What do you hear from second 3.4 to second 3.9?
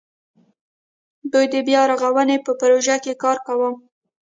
کاوه.